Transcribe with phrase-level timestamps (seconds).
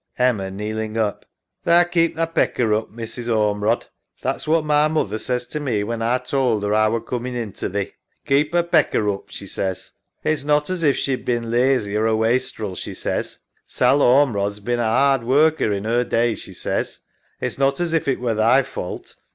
[0.17, 1.25] EMMA (kneeling up).
[1.63, 3.27] Tha keep thy pecker oop, Mrs.
[3.29, 3.83] Or merod.
[4.23, 7.53] That's what my moother says to me when A tould 'er A were coomin' in
[7.53, 7.91] to thee.
[8.25, 9.91] Keep 'er pecker oop, she says.
[10.23, 13.37] It's not as if she'd been lazy or a wastrel, she says;
[13.67, 17.01] Sal Ormerod's bin a 'ard worker in 'er day, she says.
[17.39, 19.17] It's not as if it were thy fault.